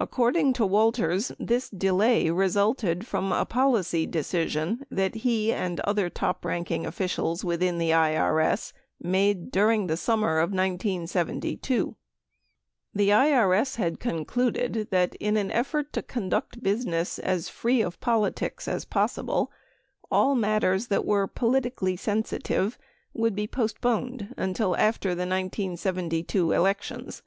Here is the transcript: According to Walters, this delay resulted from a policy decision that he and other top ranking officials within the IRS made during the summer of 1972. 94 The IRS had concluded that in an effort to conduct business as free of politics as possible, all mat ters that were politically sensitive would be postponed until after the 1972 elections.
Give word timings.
According 0.00 0.54
to 0.54 0.64
Walters, 0.64 1.30
this 1.38 1.68
delay 1.68 2.30
resulted 2.30 3.06
from 3.06 3.30
a 3.30 3.44
policy 3.44 4.06
decision 4.06 4.86
that 4.90 5.16
he 5.16 5.52
and 5.52 5.80
other 5.80 6.08
top 6.08 6.46
ranking 6.46 6.86
officials 6.86 7.44
within 7.44 7.76
the 7.76 7.90
IRS 7.90 8.72
made 9.02 9.50
during 9.52 9.86
the 9.86 9.98
summer 9.98 10.38
of 10.38 10.48
1972. 10.48 11.74
94 11.76 11.96
The 12.94 13.08
IRS 13.10 13.76
had 13.76 14.00
concluded 14.00 14.88
that 14.90 15.14
in 15.16 15.36
an 15.36 15.50
effort 15.50 15.92
to 15.92 16.00
conduct 16.00 16.62
business 16.62 17.18
as 17.18 17.50
free 17.50 17.82
of 17.82 18.00
politics 18.00 18.66
as 18.66 18.86
possible, 18.86 19.52
all 20.10 20.34
mat 20.34 20.62
ters 20.62 20.86
that 20.86 21.04
were 21.04 21.26
politically 21.26 21.96
sensitive 21.98 22.78
would 23.12 23.34
be 23.36 23.46
postponed 23.46 24.32
until 24.38 24.74
after 24.78 25.10
the 25.10 25.28
1972 25.28 26.52
elections. 26.52 27.22